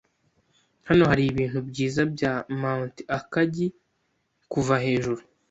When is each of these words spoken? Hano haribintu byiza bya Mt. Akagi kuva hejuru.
Hano 0.87 1.03
haribintu 1.11 1.59
byiza 1.69 2.01
bya 2.13 2.33
Mt. 2.61 2.95
Akagi 3.17 3.67
kuva 4.51 4.75
hejuru. 4.85 5.21